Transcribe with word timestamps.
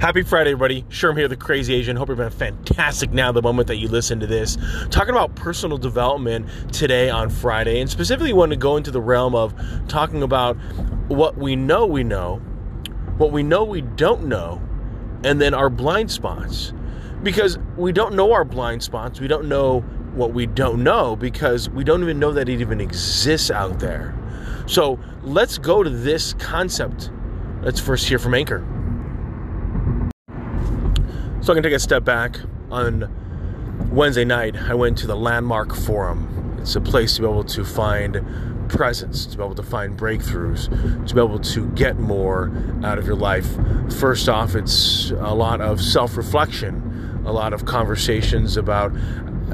Happy 0.00 0.22
Friday, 0.22 0.52
everybody. 0.52 0.80
Sherm 0.84 1.14
here, 1.14 1.28
the 1.28 1.36
crazy 1.36 1.74
Asian. 1.74 1.94
Hope 1.94 2.08
you're 2.08 2.16
having 2.16 2.32
a 2.32 2.34
fantastic 2.34 3.10
now, 3.10 3.32
the 3.32 3.42
moment 3.42 3.68
that 3.68 3.76
you 3.76 3.86
listen 3.86 4.18
to 4.20 4.26
this. 4.26 4.56
Talking 4.88 5.10
about 5.10 5.34
personal 5.34 5.76
development 5.76 6.48
today 6.72 7.10
on 7.10 7.28
Friday, 7.28 7.82
and 7.82 7.90
specifically 7.90 8.32
want 8.32 8.50
to 8.50 8.56
go 8.56 8.78
into 8.78 8.90
the 8.90 9.00
realm 9.00 9.34
of 9.34 9.54
talking 9.88 10.22
about 10.22 10.54
what 11.08 11.36
we 11.36 11.54
know 11.54 11.84
we 11.84 12.02
know, 12.02 12.36
what 13.18 13.30
we 13.30 13.42
know 13.42 13.62
we 13.62 13.82
don't 13.82 14.24
know, 14.24 14.62
and 15.22 15.38
then 15.38 15.52
our 15.52 15.68
blind 15.68 16.10
spots. 16.10 16.72
Because 17.22 17.58
we 17.76 17.92
don't 17.92 18.14
know 18.14 18.32
our 18.32 18.46
blind 18.46 18.82
spots, 18.82 19.20
we 19.20 19.28
don't 19.28 19.48
know 19.48 19.80
what 20.14 20.32
we 20.32 20.46
don't 20.46 20.82
know 20.82 21.14
because 21.14 21.68
we 21.68 21.84
don't 21.84 22.02
even 22.02 22.18
know 22.18 22.32
that 22.32 22.48
it 22.48 22.62
even 22.62 22.80
exists 22.80 23.50
out 23.50 23.80
there. 23.80 24.18
So 24.64 24.98
let's 25.22 25.58
go 25.58 25.82
to 25.82 25.90
this 25.90 26.32
concept. 26.38 27.10
Let's 27.60 27.80
first 27.80 28.08
hear 28.08 28.18
from 28.18 28.32
Anchor. 28.32 28.64
So 31.42 31.54
I 31.54 31.56
can 31.56 31.62
take 31.62 31.72
a 31.72 31.78
step 31.78 32.04
back. 32.04 32.38
On 32.70 33.88
Wednesday 33.90 34.26
night, 34.26 34.56
I 34.56 34.74
went 34.74 34.98
to 34.98 35.06
the 35.06 35.16
Landmark 35.16 35.74
Forum. 35.74 36.58
It's 36.60 36.76
a 36.76 36.82
place 36.82 37.16
to 37.16 37.22
be 37.22 37.26
able 37.26 37.44
to 37.44 37.64
find 37.64 38.68
presence, 38.68 39.24
to 39.24 39.38
be 39.38 39.42
able 39.42 39.54
to 39.54 39.62
find 39.62 39.98
breakthroughs, 39.98 40.68
to 41.08 41.14
be 41.14 41.20
able 41.20 41.38
to 41.38 41.66
get 41.70 41.98
more 41.98 42.52
out 42.84 42.98
of 42.98 43.06
your 43.06 43.16
life. 43.16 43.48
First 43.98 44.28
off, 44.28 44.54
it's 44.54 45.12
a 45.12 45.34
lot 45.34 45.62
of 45.62 45.80
self 45.80 46.18
reflection, 46.18 47.22
a 47.24 47.32
lot 47.32 47.54
of 47.54 47.64
conversations 47.64 48.58
about 48.58 48.92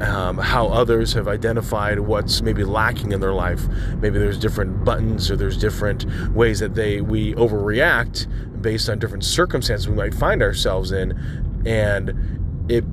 um, 0.01 0.37
how 0.37 0.67
others 0.67 1.13
have 1.13 1.29
identified 1.29 2.01
what's 2.01 2.41
maybe 2.41 2.65
lacking 2.65 3.13
in 3.13 3.21
their 3.21 3.33
life. 3.33 3.65
Maybe 4.01 4.19
there's 4.19 4.37
different 4.37 4.83
buttons 4.83 5.31
or 5.31 5.37
there's 5.37 5.57
different 5.57 6.05
ways 6.33 6.59
that 6.59 6.75
they 6.75 6.99
we 6.99 7.33
overreact 7.35 8.27
based 8.61 8.89
on 8.89 8.99
different 8.99 9.23
circumstances 9.23 9.87
we 9.87 9.95
might 9.95 10.13
find 10.13 10.41
ourselves 10.43 10.91
in 10.91 11.13
and 11.67 12.13
it 12.69 12.85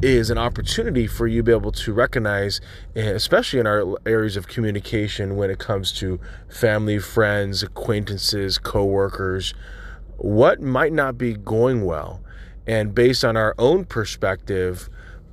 is 0.00 0.30
an 0.30 0.38
opportunity 0.38 1.06
for 1.06 1.26
you 1.26 1.40
to 1.40 1.42
be 1.42 1.52
able 1.52 1.72
to 1.72 1.92
recognize, 1.92 2.60
especially 2.94 3.58
in 3.58 3.66
our 3.66 3.98
areas 4.06 4.36
of 4.36 4.46
communication 4.46 5.36
when 5.36 5.50
it 5.50 5.58
comes 5.58 5.92
to 5.92 6.20
family, 6.48 6.98
friends, 6.98 7.62
acquaintances, 7.62 8.58
coworkers, 8.58 9.52
what 10.16 10.60
might 10.60 10.92
not 10.92 11.18
be 11.18 11.34
going 11.34 11.84
well. 11.84 12.22
And 12.66 12.94
based 12.94 13.24
on 13.24 13.36
our 13.36 13.54
own 13.58 13.84
perspective, 13.84 14.88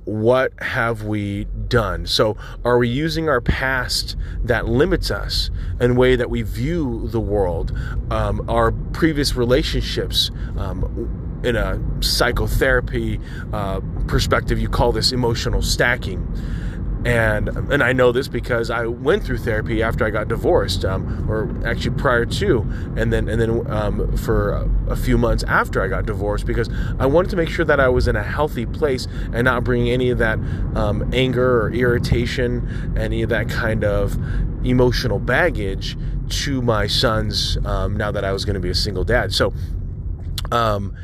what 0.08 0.54
have 0.62 1.02
we 1.04 1.44
done? 1.68 2.06
So, 2.06 2.38
are 2.64 2.78
we 2.78 2.88
using 2.88 3.28
our 3.28 3.42
past 3.42 4.16
that 4.42 4.66
limits 4.66 5.10
us 5.10 5.50
in 5.82 5.96
way 5.96 6.16
that 6.16 6.30
we 6.30 6.40
view 6.40 7.08
the 7.08 7.20
world, 7.20 7.76
um, 8.10 8.48
our 8.48 8.72
previous 8.72 9.36
relationships? 9.36 10.30
Um, 10.56 11.24
in 11.44 11.54
a 11.54 11.80
psychotherapy 12.02 13.20
uh, 13.52 13.80
perspective, 14.08 14.58
you 14.58 14.68
call 14.68 14.90
this 14.90 15.12
emotional 15.12 15.62
stacking. 15.62 16.26
And 17.08 17.48
and 17.72 17.82
I 17.82 17.94
know 17.94 18.12
this 18.12 18.28
because 18.28 18.68
I 18.68 18.84
went 18.84 19.24
through 19.24 19.38
therapy 19.38 19.82
after 19.82 20.04
I 20.04 20.10
got 20.10 20.28
divorced, 20.28 20.84
um, 20.84 21.26
or 21.30 21.48
actually 21.66 21.96
prior 21.96 22.26
to, 22.26 22.60
and 22.96 23.10
then 23.10 23.30
and 23.30 23.40
then 23.40 23.66
um, 23.70 24.14
for 24.18 24.68
a, 24.88 24.94
few 24.94 25.16
months 25.16 25.42
after 25.44 25.80
I 25.80 25.88
got 25.88 26.04
divorced, 26.04 26.44
because 26.44 26.68
I 26.98 27.06
wanted 27.06 27.30
to 27.30 27.36
make 27.36 27.48
sure 27.48 27.64
that 27.64 27.80
I 27.80 27.88
was 27.88 28.08
in 28.08 28.16
a 28.16 28.22
healthy 28.22 28.66
place 28.66 29.08
and 29.32 29.46
not 29.46 29.64
bringing 29.64 29.90
any 29.90 30.10
of 30.10 30.18
that 30.18 30.38
um, 30.74 31.08
anger 31.14 31.62
or 31.62 31.72
irritation, 31.72 32.94
any 32.94 33.22
of 33.22 33.30
that 33.30 33.48
kind 33.48 33.84
of 33.84 34.18
emotional 34.62 35.18
baggage 35.18 35.96
to 36.28 36.60
my 36.60 36.86
sons. 36.86 37.56
Um, 37.64 37.96
now 37.96 38.10
that 38.10 38.22
I 38.22 38.32
was 38.32 38.44
going 38.44 38.54
to 38.54 38.60
be 38.60 38.70
a 38.70 38.74
single 38.74 39.04
dad, 39.04 39.32
so. 39.32 39.54
Um, 40.52 40.94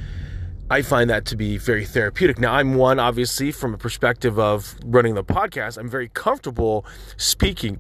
I 0.71 0.81
find 0.81 1.11
that 1.11 1.27
to 1.27 1.37
be 1.37 1.59
very 1.59 1.85
therapeutic. 1.85 2.39
Now, 2.39 2.55
I'm 2.55 2.75
one, 2.75 2.99
obviously, 2.99 3.53
from 3.53 3.75
a 3.75 3.79
perspective 3.79 4.39
of 4.39 4.77
running 4.85 5.15
the 5.15 5.23
podcast, 5.23 5.77
I'm 5.77 5.91
very 5.91 6.09
comfortable 6.09 6.87
speaking 7.19 7.79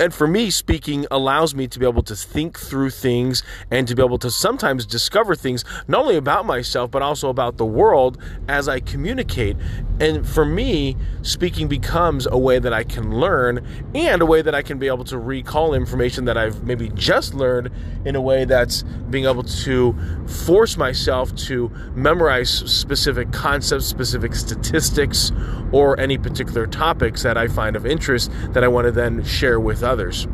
and 0.00 0.12
for 0.12 0.26
me, 0.26 0.50
speaking 0.50 1.06
allows 1.10 1.54
me 1.54 1.68
to 1.68 1.78
be 1.78 1.86
able 1.86 2.02
to 2.02 2.16
think 2.16 2.58
through 2.58 2.90
things 2.90 3.42
and 3.70 3.86
to 3.86 3.94
be 3.94 4.02
able 4.02 4.18
to 4.18 4.30
sometimes 4.30 4.86
discover 4.86 5.36
things, 5.36 5.64
not 5.86 6.02
only 6.02 6.16
about 6.16 6.46
myself, 6.46 6.90
but 6.90 7.02
also 7.02 7.28
about 7.28 7.58
the 7.58 7.64
world 7.64 8.20
as 8.48 8.68
I 8.68 8.80
communicate. 8.80 9.56
And 10.00 10.28
for 10.28 10.44
me, 10.44 10.96
speaking 11.22 11.68
becomes 11.68 12.26
a 12.26 12.36
way 12.36 12.58
that 12.58 12.72
I 12.72 12.82
can 12.82 13.20
learn 13.20 13.64
and 13.94 14.20
a 14.20 14.26
way 14.26 14.42
that 14.42 14.54
I 14.54 14.62
can 14.62 14.78
be 14.78 14.88
able 14.88 15.04
to 15.04 15.18
recall 15.18 15.74
information 15.74 16.24
that 16.24 16.36
I've 16.36 16.64
maybe 16.64 16.88
just 16.90 17.32
learned 17.32 17.70
in 18.04 18.16
a 18.16 18.20
way 18.20 18.44
that's 18.44 18.82
being 19.10 19.26
able 19.26 19.44
to 19.44 19.96
force 20.26 20.76
myself 20.76 21.34
to 21.36 21.70
memorize 21.94 22.50
specific 22.50 23.30
concepts, 23.30 23.86
specific 23.86 24.34
statistics, 24.34 25.30
or 25.70 25.98
any 25.98 26.18
particular 26.18 26.66
topics 26.66 27.22
that 27.22 27.36
I 27.36 27.48
find 27.48 27.76
of 27.76 27.86
interest 27.86 28.30
that 28.50 28.64
I 28.64 28.68
want 28.68 28.86
to 28.86 28.92
then 28.92 29.24
share 29.24 29.60
with 29.60 29.83
others. 29.84 30.26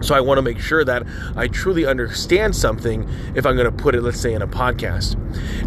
So 0.00 0.14
I 0.14 0.20
want 0.20 0.38
to 0.38 0.42
make 0.42 0.58
sure 0.58 0.84
that 0.84 1.04
I 1.36 1.46
truly 1.46 1.86
understand 1.86 2.56
something 2.56 3.08
if 3.36 3.46
I'm 3.46 3.56
going 3.56 3.70
to 3.70 3.76
put 3.76 3.94
it, 3.94 4.02
let's 4.02 4.20
say, 4.20 4.32
in 4.34 4.42
a 4.42 4.48
podcast. 4.48 5.16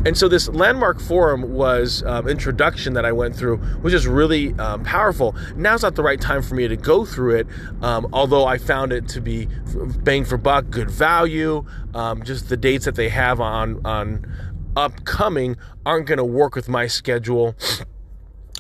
And 0.06 0.18
so 0.18 0.28
this 0.28 0.50
landmark 0.50 1.00
forum 1.00 1.54
was 1.54 2.04
um, 2.04 2.28
introduction 2.28 2.94
that 2.94 3.06
I 3.06 3.12
went 3.12 3.36
through 3.36 3.58
was 3.82 3.94
just 3.94 4.06
really 4.06 4.54
um, 4.56 4.84
powerful. 4.84 5.36
Now's 5.56 5.84
not 5.84 5.96
the 5.96 6.04
right 6.04 6.20
time 6.20 6.42
for 6.42 6.56
me 6.56 6.68
to 6.68 6.76
go 6.76 7.06
through 7.06 7.36
it, 7.36 7.48
um, 7.82 8.08
although 8.12 8.46
I 8.46 8.58
found 8.58 8.92
it 8.92 9.08
to 9.10 9.22
be 9.22 9.48
bang 10.04 10.26
for 10.26 10.38
buck, 10.38 10.70
good 10.70 10.92
value. 10.92 11.66
Um, 11.94 12.24
just 12.24 12.50
the 12.50 12.58
dates 12.58 12.86
that 12.86 12.96
they 12.96 13.10
have 13.10 13.40
on 13.40 13.86
on 13.86 14.26
upcoming 14.76 15.56
aren't 15.86 16.08
going 16.08 16.18
to 16.18 16.26
work 16.26 16.56
with 16.56 16.68
my 16.68 16.88
schedule 16.88 17.56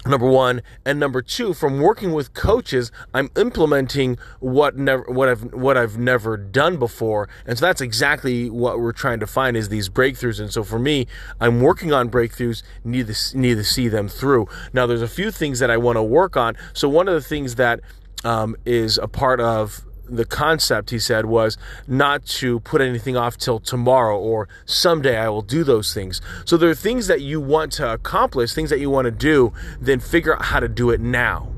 number 0.06 0.28
one. 0.28 0.62
And 0.86 1.00
number 1.00 1.22
two 1.22 1.54
from 1.54 1.80
working 1.80 2.14
with 2.14 2.34
coaches 2.34 2.92
i'm 3.14 3.30
implementing 3.36 4.18
what 4.40 4.78
never 4.78 5.04
what 5.04 5.30
i've 5.30 5.54
what 5.54 5.78
i've 5.78 5.98
never 5.98 6.38
done 6.38 6.78
before. 6.78 7.28
And 7.46 7.58
so 7.58 7.66
that's 7.66 7.82
exactly 7.82 8.50
what 8.50 8.80
we're 8.80 8.92
trying 8.92 9.20
to 9.20 9.28
find 9.28 9.58
is 9.58 9.70
these 9.70 9.90
breakthroughs. 9.90 10.40
And 10.40 10.52
so 10.52 10.64
for 10.64 10.80
me 10.80 11.08
i'm 11.40 11.62
working 11.62 11.94
on 11.94 12.10
breakthroughs 12.10 12.64
need 12.84 13.08
to 13.08 13.38
need 13.38 13.56
to 13.56 13.64
see 13.64 13.88
them 13.88 14.08
through. 14.08 14.48
Now 14.74 14.86
there's 14.86 15.02
a 15.02 15.08
few 15.08 15.32
things 15.32 15.60
that 15.60 15.70
i 15.70 15.78
want 15.78 15.98
to 15.98 16.04
work 16.04 16.38
on. 16.38 16.56
So 16.74 16.88
one 16.90 17.08
of 17.08 17.14
the 17.14 17.22
things 17.22 17.56
that 17.56 17.82
um, 18.24 18.56
is 18.66 18.98
a 18.98 19.08
part 19.08 19.40
of 19.40 19.86
the 20.10 20.26
concept 20.26 20.90
he 20.90 21.00
said 21.00 21.26
was 21.26 21.58
not 21.88 22.26
to 22.26 22.60
put 22.62 22.82
anything 22.82 23.18
off 23.18 23.38
till 23.38 23.60
tomorrow 23.60 24.18
or 24.18 24.48
someday 24.66 25.18
I 25.18 25.30
will 25.30 25.42
do 25.42 25.64
those 25.64 25.94
things. 25.94 26.22
So 26.46 26.58
there 26.58 26.70
are 26.70 26.76
things 26.76 27.08
that 27.08 27.22
you 27.22 27.42
want 27.42 27.72
to 27.74 27.92
accomplish, 27.92 28.54
things 28.54 28.70
that 28.70 28.80
you 28.80 28.90
want 28.90 29.06
to 29.06 29.12
do, 29.12 29.54
then 29.80 30.00
figure 30.00 30.36
out 30.36 30.46
how 30.46 30.60
to 30.60 30.68
do 30.68 30.90
it 30.90 31.00
now. 31.02 31.52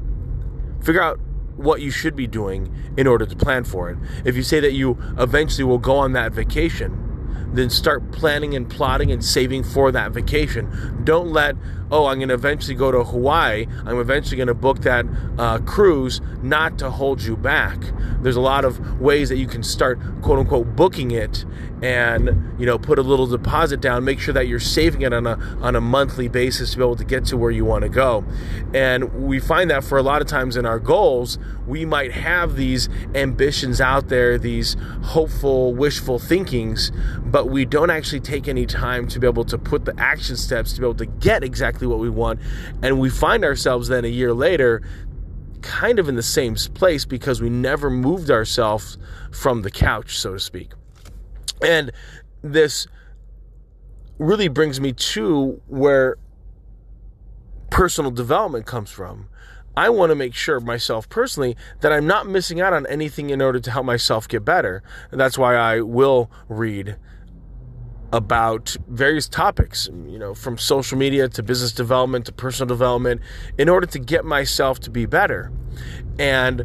Figure 0.83 1.01
out 1.01 1.19
what 1.55 1.81
you 1.81 1.91
should 1.91 2.15
be 2.15 2.27
doing 2.27 2.73
in 2.97 3.07
order 3.07 3.25
to 3.25 3.35
plan 3.35 3.63
for 3.63 3.89
it. 3.89 3.97
If 4.25 4.35
you 4.35 4.43
say 4.43 4.59
that 4.59 4.73
you 4.73 4.97
eventually 5.17 5.63
will 5.63 5.79
go 5.79 5.97
on 5.97 6.13
that 6.13 6.31
vacation, 6.31 7.03
then 7.53 7.69
start 7.69 8.11
planning 8.11 8.55
and 8.55 8.69
plotting 8.69 9.11
and 9.11 9.23
saving 9.23 9.63
for 9.63 9.91
that 9.91 10.11
vacation. 10.11 11.01
Don't 11.03 11.31
let, 11.31 11.55
oh, 11.91 12.05
I'm 12.05 12.17
going 12.17 12.29
to 12.29 12.33
eventually 12.35 12.75
go 12.75 12.91
to 12.91 13.03
Hawaii. 13.03 13.67
I'm 13.85 13.99
eventually 13.99 14.37
going 14.37 14.47
to 14.47 14.53
book 14.53 14.81
that 14.81 15.05
uh, 15.37 15.59
cruise, 15.59 16.21
not 16.41 16.77
to 16.79 16.89
hold 16.89 17.21
you 17.21 17.37
back. 17.37 17.77
There's 18.21 18.35
a 18.35 18.41
lot 18.41 18.65
of 18.65 18.99
ways 18.99 19.29
that 19.29 19.37
you 19.37 19.47
can 19.47 19.63
start, 19.63 19.99
quote 20.21 20.39
unquote, 20.39 20.75
booking 20.75 21.11
it 21.11 21.45
and 21.81 22.59
you 22.59 22.65
know 22.65 22.79
put 22.79 22.97
a 22.97 23.03
little 23.03 23.27
deposit 23.27 23.79
down 23.79 24.03
make 24.03 24.19
sure 24.19 24.33
that 24.33 24.47
you're 24.47 24.59
saving 24.59 25.03
it 25.03 25.13
on 25.13 25.27
a 25.27 25.37
on 25.61 25.75
a 25.75 25.81
monthly 25.81 26.27
basis 26.27 26.71
to 26.71 26.77
be 26.77 26.83
able 26.83 26.95
to 26.95 27.05
get 27.05 27.23
to 27.23 27.37
where 27.37 27.51
you 27.51 27.63
want 27.63 27.83
to 27.83 27.89
go 27.89 28.25
and 28.73 29.13
we 29.13 29.39
find 29.39 29.69
that 29.69 29.83
for 29.83 29.97
a 29.97 30.01
lot 30.01 30.19
of 30.19 30.27
times 30.27 30.57
in 30.57 30.65
our 30.65 30.79
goals 30.79 31.37
we 31.67 31.85
might 31.85 32.11
have 32.11 32.55
these 32.55 32.89
ambitions 33.13 33.79
out 33.79 34.07
there 34.07 34.39
these 34.39 34.75
hopeful 35.03 35.75
wishful 35.75 36.17
thinkings 36.17 36.91
but 37.23 37.47
we 37.47 37.63
don't 37.63 37.91
actually 37.91 38.19
take 38.19 38.47
any 38.47 38.65
time 38.65 39.07
to 39.07 39.19
be 39.19 39.27
able 39.27 39.45
to 39.45 39.57
put 39.57 39.85
the 39.85 39.93
action 39.99 40.35
steps 40.35 40.73
to 40.73 40.79
be 40.79 40.85
able 40.85 40.95
to 40.95 41.05
get 41.05 41.43
exactly 41.43 41.76
what 41.85 41.99
we 41.99 42.09
want 42.09 42.39
and 42.81 42.99
we 42.99 43.09
find 43.09 43.43
ourselves 43.43 43.87
then 43.87 44.03
a 44.05 44.09
year 44.09 44.33
later 44.33 44.81
kind 45.61 45.99
of 45.99 46.07
in 46.07 46.15
the 46.15 46.23
same 46.23 46.55
place 46.73 47.05
because 47.05 47.41
we 47.41 47.49
never 47.49 47.89
moved 47.89 48.31
ourselves 48.31 48.97
from 49.31 49.61
the 49.61 49.71
couch 49.71 50.17
so 50.17 50.33
to 50.33 50.39
speak 50.39 50.71
and 51.61 51.91
this 52.41 52.87
really 54.19 54.47
brings 54.47 54.79
me 54.79 54.93
to 54.93 55.61
where 55.67 56.17
personal 57.69 58.11
development 58.11 58.65
comes 58.65 58.89
from. 58.89 59.29
I 59.75 59.89
want 59.89 60.09
to 60.09 60.15
make 60.15 60.33
sure 60.33 60.59
myself 60.59 61.07
personally 61.07 61.55
that 61.81 61.93
I'm 61.93 62.07
not 62.07 62.27
missing 62.27 62.59
out 62.59 62.73
on 62.73 62.87
anything 62.87 63.29
in 63.29 63.41
order 63.41 63.59
to 63.59 63.71
help 63.71 63.85
myself 63.85 64.27
get 64.27 64.43
better. 64.43 64.81
And 65.11 65.21
that's 65.21 65.37
why 65.37 65.55
I 65.55 65.81
will 65.81 66.31
read 66.49 66.97
about 68.13 68.75
various 68.87 69.27
topics, 69.27 69.89
you 70.07 70.17
know, 70.17 70.33
from 70.33 70.57
social 70.57 70.97
media 70.97 71.27
to 71.27 71.43
business 71.43 71.71
development 71.71 72.25
to 72.25 72.31
personal 72.31 72.67
development 72.67 73.21
in 73.57 73.69
order 73.69 73.85
to 73.85 73.99
get 73.99 74.23
myself 74.23 74.79
to 74.79 74.89
be 74.89 75.05
better. 75.05 75.51
And 76.17 76.63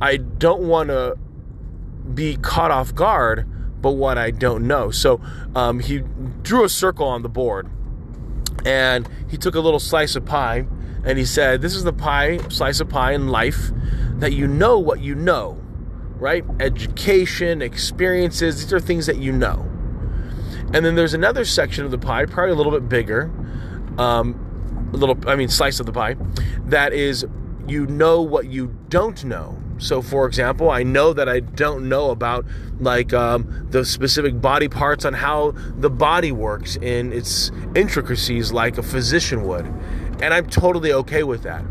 I 0.00 0.18
don't 0.18 0.62
want 0.62 0.90
to 0.90 1.16
be 2.12 2.36
caught 2.36 2.70
off 2.70 2.94
guard 2.94 3.46
but 3.80 3.92
what 3.92 4.18
I 4.18 4.30
don't 4.30 4.66
know. 4.66 4.90
So 4.90 5.20
um, 5.54 5.80
he 5.80 6.02
drew 6.42 6.64
a 6.64 6.68
circle 6.68 7.06
on 7.06 7.22
the 7.22 7.28
board 7.28 7.70
and 8.64 9.08
he 9.28 9.36
took 9.36 9.54
a 9.54 9.60
little 9.60 9.78
slice 9.78 10.16
of 10.16 10.24
pie 10.24 10.66
and 11.04 11.18
he 11.18 11.24
said, 11.24 11.62
This 11.62 11.74
is 11.74 11.84
the 11.84 11.92
pie, 11.92 12.38
slice 12.48 12.80
of 12.80 12.88
pie 12.88 13.12
in 13.12 13.28
life 13.28 13.70
that 14.16 14.32
you 14.32 14.48
know 14.48 14.78
what 14.78 15.00
you 15.00 15.14
know, 15.14 15.60
right? 16.16 16.44
Education, 16.58 17.62
experiences, 17.62 18.62
these 18.62 18.72
are 18.72 18.80
things 18.80 19.06
that 19.06 19.18
you 19.18 19.30
know. 19.30 19.70
And 20.72 20.84
then 20.84 20.94
there's 20.94 21.14
another 21.14 21.44
section 21.44 21.84
of 21.84 21.90
the 21.90 21.98
pie, 21.98 22.26
probably 22.26 22.52
a 22.52 22.56
little 22.56 22.72
bit 22.72 22.88
bigger, 22.88 23.30
um, 23.98 24.90
a 24.92 24.96
little, 24.96 25.16
I 25.28 25.36
mean, 25.36 25.48
slice 25.48 25.80
of 25.80 25.86
the 25.86 25.92
pie, 25.92 26.16
that 26.66 26.92
is 26.92 27.24
you 27.66 27.86
know 27.86 28.22
what 28.22 28.46
you 28.46 28.76
don't 28.88 29.24
know. 29.24 29.58
So, 29.78 30.00
for 30.00 30.26
example, 30.26 30.70
I 30.70 30.82
know 30.82 31.12
that 31.12 31.28
I 31.28 31.40
don't 31.40 31.88
know 31.88 32.10
about 32.10 32.46
like 32.80 33.12
um, 33.12 33.66
the 33.70 33.84
specific 33.84 34.40
body 34.40 34.68
parts 34.68 35.04
on 35.04 35.12
how 35.12 35.52
the 35.76 35.90
body 35.90 36.32
works 36.32 36.76
in 36.76 37.12
its 37.12 37.50
intricacies, 37.74 38.52
like 38.52 38.78
a 38.78 38.82
physician 38.82 39.42
would, 39.44 39.66
and 40.20 40.32
I'm 40.32 40.46
totally 40.46 40.92
okay 40.92 41.24
with 41.24 41.42
that. 41.42 41.62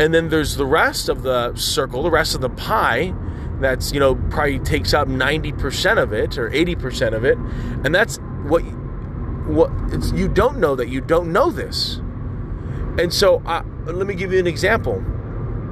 And 0.00 0.12
then 0.12 0.28
there's 0.28 0.56
the 0.56 0.66
rest 0.66 1.08
of 1.08 1.22
the 1.22 1.54
circle, 1.54 2.02
the 2.02 2.10
rest 2.10 2.34
of 2.34 2.40
the 2.40 2.50
pie. 2.50 3.14
That's 3.60 3.92
you 3.92 4.00
know 4.00 4.14
probably 4.14 4.58
takes 4.58 4.92
up 4.94 5.08
90% 5.08 6.02
of 6.02 6.12
it 6.12 6.38
or 6.38 6.50
80% 6.50 7.14
of 7.14 7.24
it, 7.24 7.38
and 7.84 7.94
that's 7.94 8.18
what 8.44 8.60
what 9.46 9.70
you 10.14 10.28
don't 10.28 10.58
know 10.58 10.74
that 10.74 10.88
you 10.88 11.00
don't 11.00 11.32
know 11.32 11.50
this. 11.50 11.96
And 12.98 13.12
so, 13.12 13.42
uh, 13.44 13.62
let 13.84 14.06
me 14.06 14.14
give 14.14 14.32
you 14.32 14.38
an 14.38 14.46
example. 14.46 15.02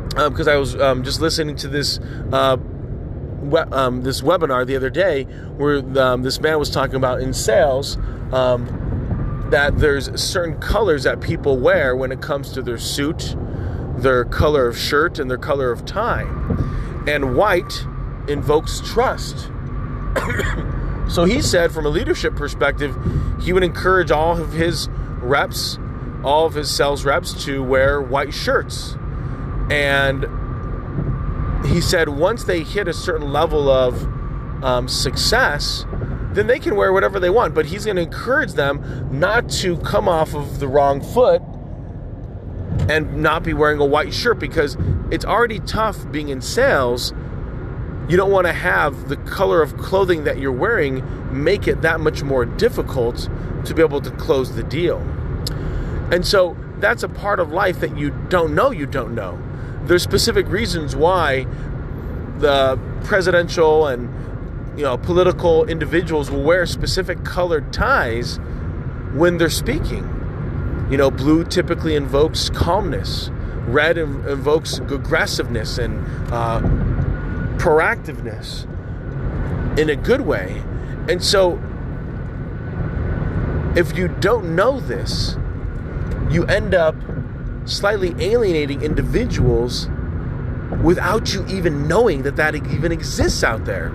Because 0.08 0.48
um, 0.48 0.54
I 0.54 0.56
was 0.56 0.74
um, 0.76 1.04
just 1.04 1.20
listening 1.20 1.56
to 1.56 1.68
this 1.68 1.98
uh, 2.32 2.56
we- 3.42 3.58
um, 3.58 4.02
this 4.02 4.20
webinar 4.20 4.66
the 4.66 4.76
other 4.76 4.90
day 4.90 5.24
where 5.24 5.78
um, 5.98 6.22
this 6.22 6.40
man 6.40 6.58
was 6.58 6.70
talking 6.70 6.96
about 6.96 7.20
in 7.20 7.32
sales 7.32 7.96
um, 8.32 9.48
that 9.50 9.78
there's 9.78 10.20
certain 10.20 10.58
colors 10.60 11.04
that 11.04 11.20
people 11.20 11.58
wear 11.58 11.94
when 11.96 12.12
it 12.12 12.20
comes 12.20 12.52
to 12.52 12.62
their 12.62 12.78
suit, 12.78 13.36
their 13.96 14.24
color 14.24 14.66
of 14.68 14.78
shirt, 14.78 15.18
and 15.18 15.30
their 15.30 15.38
color 15.38 15.70
of 15.70 15.84
tie, 15.84 16.24
and 17.06 17.36
white 17.36 17.86
invokes 18.28 18.80
trust. 18.80 19.50
so 21.08 21.24
he 21.24 21.40
said, 21.42 21.72
from 21.72 21.86
a 21.86 21.88
leadership 21.88 22.36
perspective, 22.36 22.96
he 23.40 23.52
would 23.52 23.64
encourage 23.64 24.10
all 24.10 24.38
of 24.38 24.52
his 24.52 24.88
reps, 25.20 25.78
all 26.22 26.46
of 26.46 26.54
his 26.54 26.70
sales 26.70 27.04
reps, 27.04 27.44
to 27.44 27.62
wear 27.62 28.00
white 28.00 28.32
shirts 28.32 28.96
and 29.72 30.26
he 31.66 31.80
said 31.80 32.08
once 32.10 32.44
they 32.44 32.62
hit 32.62 32.88
a 32.88 32.92
certain 32.92 33.32
level 33.32 33.70
of 33.70 34.02
um, 34.62 34.86
success, 34.86 35.86
then 36.32 36.46
they 36.46 36.58
can 36.58 36.76
wear 36.76 36.92
whatever 36.92 37.18
they 37.18 37.30
want. 37.30 37.54
But 37.54 37.66
he's 37.66 37.84
going 37.84 37.96
to 37.96 38.02
encourage 38.02 38.52
them 38.52 39.08
not 39.10 39.48
to 39.50 39.78
come 39.78 40.08
off 40.08 40.34
of 40.34 40.60
the 40.60 40.68
wrong 40.68 41.00
foot 41.00 41.40
and 42.88 43.22
not 43.22 43.42
be 43.42 43.52
wearing 43.54 43.80
a 43.80 43.84
white 43.84 44.12
shirt 44.12 44.38
because 44.38 44.76
it's 45.10 45.24
already 45.24 45.60
tough 45.60 46.10
being 46.10 46.28
in 46.28 46.40
sales. 46.40 47.12
You 48.08 48.16
don't 48.16 48.30
want 48.30 48.46
to 48.46 48.52
have 48.52 49.08
the 49.08 49.16
color 49.16 49.62
of 49.62 49.76
clothing 49.78 50.24
that 50.24 50.38
you're 50.38 50.52
wearing 50.52 51.02
make 51.32 51.66
it 51.66 51.82
that 51.82 52.00
much 52.00 52.22
more 52.22 52.44
difficult 52.44 53.28
to 53.64 53.74
be 53.74 53.82
able 53.82 54.00
to 54.00 54.10
close 54.12 54.54
the 54.56 54.62
deal. 54.62 54.98
And 56.10 56.26
so 56.26 56.56
that's 56.78 57.02
a 57.02 57.08
part 57.08 57.40
of 57.40 57.52
life 57.52 57.80
that 57.80 57.96
you 57.96 58.10
don't 58.28 58.54
know 58.54 58.70
you 58.72 58.86
don't 58.86 59.14
know 59.14 59.40
there's 59.86 60.02
specific 60.02 60.48
reasons 60.48 60.94
why 60.94 61.46
the 62.38 62.78
presidential 63.04 63.86
and 63.86 64.08
you 64.78 64.84
know 64.84 64.96
political 64.96 65.64
individuals 65.64 66.30
will 66.30 66.42
wear 66.42 66.66
specific 66.66 67.24
colored 67.24 67.72
ties 67.72 68.38
when 69.14 69.38
they're 69.38 69.50
speaking. 69.50 70.04
You 70.92 70.98
know, 70.98 71.10
blue 71.10 71.42
typically 71.42 71.96
invokes 71.96 72.50
calmness. 72.50 73.30
Red 73.66 73.96
invokes 73.96 74.76
aggressiveness 74.76 75.78
and 75.78 75.98
uh, 76.30 76.60
proactiveness 77.56 78.68
in 79.78 79.88
a 79.88 79.96
good 79.96 80.20
way. 80.20 80.62
And 81.08 81.24
so, 81.24 81.54
if 83.74 83.96
you 83.96 84.08
don't 84.08 84.54
know 84.54 84.80
this, 84.80 85.38
you 86.28 86.44
end 86.44 86.74
up 86.74 86.94
slightly 87.64 88.14
alienating 88.22 88.82
individuals 88.82 89.88
without 90.82 91.32
you 91.32 91.46
even 91.46 91.88
knowing 91.88 92.22
that 92.24 92.36
that 92.36 92.54
even 92.54 92.92
exists 92.92 93.42
out 93.42 93.64
there. 93.64 93.90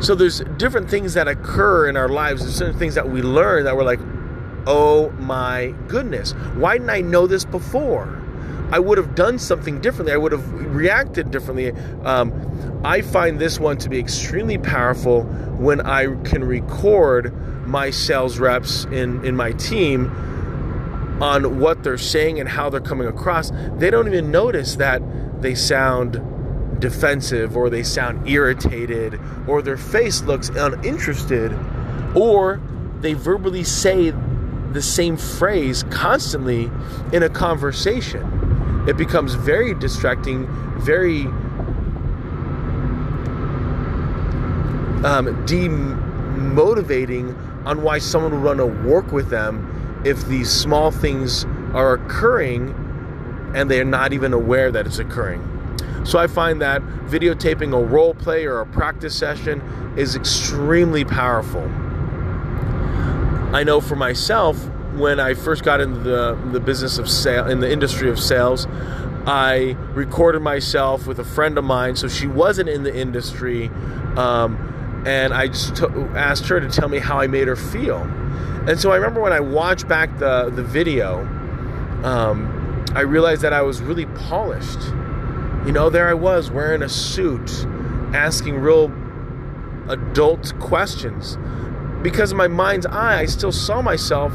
So 0.00 0.16
there's 0.16 0.40
different 0.56 0.90
things 0.90 1.14
that 1.14 1.28
occur 1.28 1.88
in 1.88 1.96
our 1.96 2.08
lives, 2.08 2.42
there's 2.42 2.56
certain 2.56 2.76
things 2.76 2.96
that 2.96 3.08
we 3.08 3.22
learn 3.22 3.62
that 3.66 3.76
we're 3.76 3.84
like, 3.84 4.00
oh 4.66 5.10
my 5.18 5.74
goodness, 5.88 6.32
why 6.56 6.78
didn't 6.78 6.90
I 6.90 7.00
know 7.00 7.26
this 7.26 7.44
before? 7.44 8.20
I 8.70 8.78
would 8.78 8.98
have 8.98 9.14
done 9.14 9.38
something 9.38 9.80
differently. 9.80 10.12
I 10.12 10.16
would 10.16 10.32
have 10.32 10.52
reacted 10.52 11.30
differently. 11.30 11.72
Um, 12.04 12.80
I 12.84 13.02
find 13.02 13.38
this 13.38 13.60
one 13.60 13.76
to 13.78 13.88
be 13.88 13.98
extremely 13.98 14.58
powerful 14.58 15.22
when 15.22 15.80
I 15.80 16.06
can 16.24 16.42
record 16.42 17.32
my 17.66 17.90
sales 17.90 18.38
reps 18.38 18.84
in, 18.86 19.24
in 19.24 19.36
my 19.36 19.52
team 19.52 20.10
on 21.20 21.60
what 21.60 21.82
they're 21.84 21.98
saying 21.98 22.40
and 22.40 22.48
how 22.48 22.68
they're 22.68 22.80
coming 22.80 23.06
across, 23.06 23.52
they 23.76 23.90
don't 23.90 24.08
even 24.08 24.30
notice 24.30 24.76
that 24.76 25.00
they 25.40 25.54
sound 25.54 26.20
defensive 26.80 27.56
or 27.56 27.70
they 27.70 27.82
sound 27.82 28.28
irritated 28.28 29.20
or 29.46 29.62
their 29.62 29.76
face 29.76 30.22
looks 30.22 30.48
uninterested 30.50 31.52
or 32.14 32.60
they 33.00 33.14
verbally 33.14 33.62
say 33.62 34.10
the 34.74 34.82
same 34.82 35.16
phrase 35.16 35.84
constantly 35.84 36.70
in 37.12 37.22
a 37.22 37.28
conversation. 37.30 38.84
It 38.88 38.96
becomes 38.98 39.34
very 39.34 39.72
distracting, 39.74 40.46
very 40.80 41.22
um, 45.04 45.26
demotivating 45.46 47.34
on 47.64 47.82
why 47.82 47.98
someone 47.98 48.32
would 48.32 48.42
want 48.42 48.58
to 48.58 48.66
work 48.66 49.12
with 49.12 49.30
them 49.30 50.02
if 50.04 50.26
these 50.26 50.50
small 50.50 50.90
things 50.90 51.44
are 51.72 51.94
occurring 51.94 52.74
and 53.54 53.70
they're 53.70 53.84
not 53.84 54.12
even 54.12 54.32
aware 54.32 54.72
that 54.72 54.86
it's 54.86 54.98
occurring. 54.98 55.42
So 56.04 56.18
I 56.18 56.26
find 56.26 56.60
that 56.60 56.82
videotaping 57.06 57.72
a 57.74 57.82
role 57.82 58.12
play 58.14 58.44
or 58.44 58.60
a 58.60 58.66
practice 58.66 59.14
session 59.16 59.62
is 59.96 60.16
extremely 60.16 61.04
powerful. 61.04 61.62
I 63.54 63.62
know 63.62 63.80
for 63.80 63.94
myself, 63.94 64.68
when 64.96 65.20
I 65.20 65.34
first 65.34 65.64
got 65.64 65.80
into 65.80 66.00
the, 66.00 66.38
the 66.52 66.60
business 66.60 66.98
of 66.98 67.08
sale, 67.08 67.48
in 67.48 67.60
the 67.60 67.70
industry 67.70 68.10
of 68.10 68.18
sales, 68.18 68.66
I 69.26 69.76
recorded 69.94 70.40
myself 70.40 71.06
with 71.06 71.18
a 71.18 71.24
friend 71.24 71.56
of 71.56 71.64
mine. 71.64 71.96
So 71.96 72.08
she 72.08 72.26
wasn't 72.26 72.68
in 72.68 72.82
the 72.82 72.94
industry. 72.94 73.68
Um, 74.16 75.02
and 75.06 75.34
I 75.34 75.48
just 75.48 75.76
t- 75.76 75.86
asked 76.14 76.46
her 76.48 76.60
to 76.60 76.68
tell 76.68 76.88
me 76.88 76.98
how 76.98 77.18
I 77.18 77.26
made 77.26 77.48
her 77.48 77.56
feel. 77.56 78.02
And 78.66 78.78
so 78.80 78.92
I 78.92 78.96
remember 78.96 79.20
when 79.20 79.32
I 79.32 79.40
watched 79.40 79.88
back 79.88 80.18
the, 80.18 80.50
the 80.50 80.62
video, 80.62 81.20
um, 82.02 82.84
I 82.94 83.00
realized 83.00 83.42
that 83.42 83.52
I 83.52 83.62
was 83.62 83.82
really 83.82 84.06
polished. 84.06 84.80
You 85.66 85.72
know, 85.72 85.90
there 85.90 86.08
I 86.08 86.14
was 86.14 86.50
wearing 86.50 86.82
a 86.82 86.88
suit, 86.88 87.66
asking 88.14 88.56
real 88.56 88.92
adult 89.88 90.58
questions. 90.60 91.36
Because 92.02 92.32
in 92.32 92.36
my 92.36 92.48
mind's 92.48 92.86
eye, 92.86 93.20
I 93.20 93.24
still 93.26 93.52
saw 93.52 93.80
myself 93.80 94.32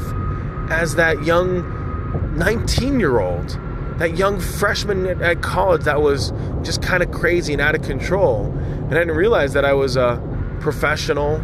as 0.70 0.94
that 0.94 1.24
young 1.24 2.36
19 2.36 3.00
year 3.00 3.20
old, 3.20 3.58
that 3.98 4.16
young 4.16 4.40
freshman 4.40 5.06
at, 5.06 5.20
at 5.20 5.42
college 5.42 5.82
that 5.82 6.00
was 6.00 6.32
just 6.62 6.80
kind 6.80 7.02
of 7.02 7.10
crazy 7.10 7.52
and 7.52 7.60
out 7.60 7.74
of 7.74 7.82
control. 7.82 8.46
And 8.46 8.94
I 8.94 9.00
didn't 9.00 9.16
realize 9.16 9.52
that 9.52 9.64
I 9.64 9.74
was 9.74 9.96
a 9.96 10.22
professional 10.60 11.42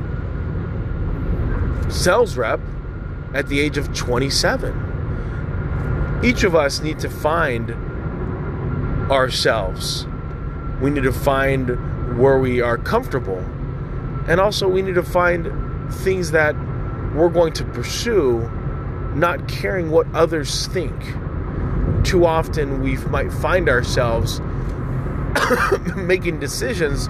sales 1.90 2.36
rep 2.36 2.60
at 3.34 3.48
the 3.48 3.60
age 3.60 3.76
of 3.76 3.92
27. 3.94 6.20
Each 6.24 6.44
of 6.44 6.54
us 6.54 6.80
need 6.80 6.98
to 7.00 7.10
find 7.10 7.72
ourselves. 9.10 10.06
We 10.80 10.90
need 10.90 11.04
to 11.04 11.12
find 11.12 12.18
where 12.18 12.38
we 12.38 12.60
are 12.60 12.78
comfortable. 12.78 13.38
And 14.28 14.40
also, 14.40 14.68
we 14.68 14.82
need 14.82 14.96
to 14.96 15.02
find 15.02 15.52
things 15.92 16.32
that 16.32 16.54
we're 17.14 17.28
going 17.28 17.52
to 17.54 17.64
pursue, 17.64 18.50
not 19.16 19.48
caring 19.48 19.90
what 19.90 20.06
others 20.14 20.66
think. 20.68 20.94
Too 22.04 22.24
often, 22.26 22.82
we 22.82 22.96
might 22.96 23.32
find 23.32 23.68
ourselves 23.68 24.40
making 25.96 26.38
decisions 26.38 27.08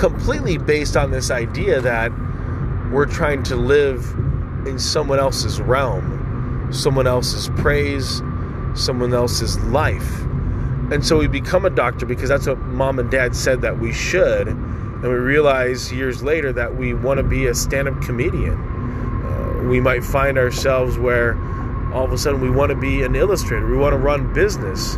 completely 0.00 0.58
based 0.58 0.96
on 0.96 1.10
this 1.10 1.30
idea 1.30 1.80
that 1.80 2.10
we're 2.90 3.06
trying 3.06 3.42
to 3.44 3.56
live 3.56 4.10
in 4.66 4.78
someone 4.78 5.18
else's 5.18 5.60
realm, 5.60 6.68
someone 6.72 7.06
else's 7.06 7.48
praise, 7.60 8.22
someone 8.74 9.12
else's 9.12 9.58
life. 9.64 10.20
And 10.90 11.04
so 11.04 11.18
we 11.18 11.26
become 11.26 11.64
a 11.64 11.70
doctor 11.70 12.06
because 12.06 12.28
that's 12.28 12.46
what 12.46 12.58
mom 12.58 12.98
and 12.98 13.10
dad 13.10 13.34
said 13.34 13.62
that 13.62 13.78
we 13.78 13.92
should. 13.92 14.48
And 14.48 15.02
we 15.02 15.08
realize 15.08 15.92
years 15.92 16.22
later 16.22 16.52
that 16.52 16.76
we 16.76 16.94
want 16.94 17.18
to 17.18 17.24
be 17.24 17.46
a 17.46 17.54
stand 17.54 17.88
up 17.88 18.00
comedian. 18.02 18.71
We 19.68 19.80
might 19.80 20.04
find 20.04 20.38
ourselves 20.38 20.98
where 20.98 21.36
all 21.92 22.04
of 22.04 22.12
a 22.12 22.18
sudden 22.18 22.40
we 22.40 22.50
want 22.50 22.70
to 22.70 22.76
be 22.76 23.02
an 23.02 23.14
illustrator, 23.14 23.66
we 23.66 23.76
want 23.76 23.92
to 23.92 23.98
run 23.98 24.32
business. 24.32 24.96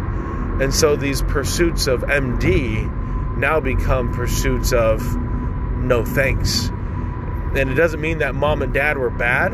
And 0.61 0.73
so 0.73 0.97
these 0.97 1.23
pursuits 1.23 1.87
of 1.87 2.03
MD 2.03 2.89
now 3.37 3.61
become 3.61 4.13
pursuits 4.13 4.73
of 4.73 5.17
no 5.77 6.05
thanks. 6.05 6.69
And 6.69 7.71
it 7.71 7.75
doesn't 7.75 8.01
mean 8.01 8.19
that 8.19 8.35
mom 8.35 8.63
and 8.63 8.73
dad 8.73 8.97
were 8.97 9.11
bad, 9.11 9.53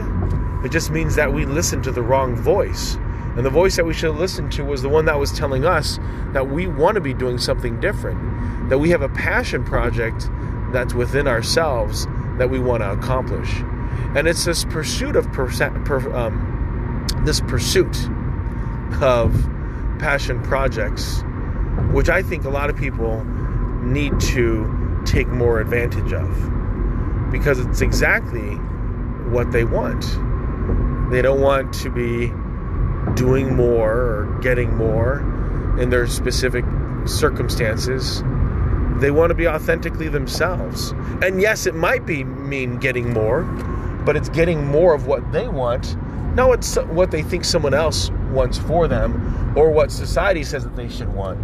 it 0.65 0.71
just 0.71 0.91
means 0.91 1.17
that 1.17 1.33
we 1.33 1.47
listened 1.47 1.85
to 1.85 1.93
the 1.93 2.03
wrong 2.03 2.37
voice. 2.37 2.97
And 3.37 3.47
the 3.47 3.51
voice 3.51 3.77
that 3.77 3.87
we 3.87 3.95
should 3.95 4.11
have 4.11 4.19
listened 4.19 4.53
to 4.53 4.65
was 4.65 4.83
the 4.83 4.89
one 4.89 5.07
that 5.07 5.19
was 5.19 5.33
telling 5.33 5.65
us 5.65 5.99
that 6.33 6.49
we 6.49 6.67
want 6.67 6.97
to 6.97 7.01
be 7.01 7.15
doing 7.15 7.39
something 7.39 7.81
different, 7.81 8.69
that 8.69 8.79
we 8.79 8.91
have 8.91 9.03
a 9.03 9.09
passion 9.09 9.65
project 9.65 10.29
that's 10.73 10.95
within 10.95 11.27
ourselves 11.27 12.07
that 12.39 12.51
we 12.51 12.59
want 12.59 12.83
to 12.83 12.91
accomplish. 12.91 13.63
And 14.17 14.27
it's 14.27 14.45
this 14.45 14.65
pursuit 14.65 15.17
of 15.17 15.31
per, 15.33 15.49
um, 16.15 17.07
this 17.25 17.41
pursuit 17.41 17.97
of 19.01 19.33
passion 19.99 20.43
projects, 20.43 21.23
which 21.93 22.09
I 22.09 22.23
think 22.23 22.45
a 22.45 22.51
lot 22.51 22.71
of 22.71 22.77
people 22.77 23.25
need 23.83 24.19
to 24.21 25.03
take 25.05 25.29
more 25.29 25.61
advantage 25.61 26.13
of 26.13 27.31
because 27.31 27.59
it's 27.59 27.81
exactly 27.81 28.57
what 29.31 29.53
they 29.53 29.65
want. 29.65 30.03
They 31.11 31.23
don't 31.23 31.41
want 31.41 31.73
to 31.75 31.91
be 31.91 32.33
doing 33.15 33.55
more 33.55 33.93
or 33.93 34.39
getting 34.43 34.77
more 34.77 35.21
in 35.79 35.91
their 35.91 36.07
specific 36.07 36.65
circumstances. 37.07 38.23
They 39.01 39.11
want 39.11 39.31
to 39.31 39.35
be 39.35 39.49
authentically 39.49 40.09
themselves. 40.09 40.93
And 41.23 41.41
yes, 41.41 41.67
it 41.67 41.75
might 41.75 42.05
be 42.05 42.25
mean 42.25 42.77
getting 42.79 43.13
more, 43.13 43.43
but 44.05 44.17
it's 44.17 44.29
getting 44.29 44.67
more 44.67 44.95
of 44.95 45.07
what 45.07 45.33
they 45.33 45.49
want, 45.49 45.97
not 46.35 46.49
what, 46.49 46.87
what 46.89 47.11
they 47.11 47.23
think 47.23 47.45
someone 47.45 47.75
else 47.75 48.11
wants 48.31 48.59
for 48.59 48.89
them 48.89 49.55
or 49.57 49.71
what 49.71 49.91
society 49.91 50.45
says 50.45 50.65
that 50.65 50.77
they 50.77 50.89
should 50.89 51.13
want. 51.15 51.39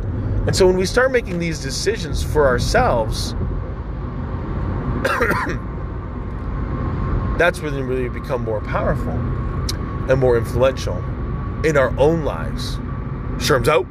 And 0.47 0.55
so 0.55 0.67
when 0.67 0.77
we 0.77 0.87
start 0.87 1.11
making 1.11 1.39
these 1.39 1.61
decisions 1.61 2.23
for 2.23 2.47
ourselves, 2.47 3.33
that's 7.39 7.61
when 7.61 7.75
we 7.75 7.83
really 7.83 8.09
become 8.09 8.45
more 8.45 8.61
powerful 8.61 9.13
and 10.11 10.21
more 10.21 10.39
influential 10.39 10.97
in 11.65 11.77
our 11.77 11.93
own 11.99 12.25
lives. 12.25 12.79
Sherm's 13.45 13.69
out. 13.69 13.87